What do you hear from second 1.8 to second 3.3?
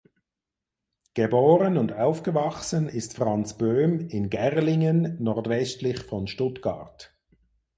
aufgewachsen ist